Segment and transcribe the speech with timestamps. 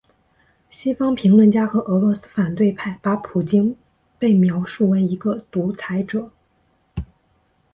[0.71, 3.77] 西方评论家和俄罗斯反对派把普京
[4.17, 6.31] 被描述为一个独裁者。